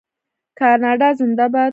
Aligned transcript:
کاناډا 0.59 1.09
زنده 1.19 1.45
باد. 1.53 1.69